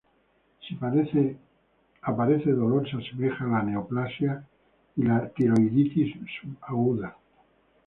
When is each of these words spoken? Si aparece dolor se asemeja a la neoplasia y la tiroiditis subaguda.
Si 0.67 0.75
aparece 2.01 2.51
dolor 2.55 2.89
se 2.89 2.97
asemeja 2.97 3.45
a 3.45 3.49
la 3.49 3.61
neoplasia 3.61 4.43
y 4.95 5.03
la 5.03 5.29
tiroiditis 5.29 6.15
subaguda. 6.41 7.15